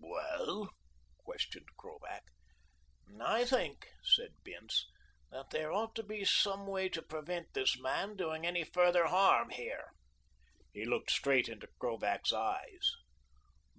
"Well?" 0.00 0.70
questioned 1.18 1.66
Krovac. 1.76 2.22
"I 3.20 3.44
think," 3.44 3.88
said 4.02 4.42
Bince, 4.42 4.86
"that 5.30 5.50
there 5.50 5.70
ought 5.70 5.94
to 5.96 6.02
be 6.02 6.24
some 6.24 6.66
way 6.66 6.88
to 6.88 7.02
prevent 7.02 7.52
this 7.52 7.78
man 7.78 8.16
doing 8.16 8.46
any 8.46 8.64
further 8.64 9.08
harm 9.08 9.50
here." 9.50 9.90
He 10.72 10.86
looked 10.86 11.10
straight 11.10 11.46
into 11.46 11.68
Krovac's 11.78 12.32
eyes. 12.32 12.92